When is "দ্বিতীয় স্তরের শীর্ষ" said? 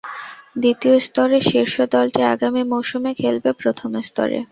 0.61-1.75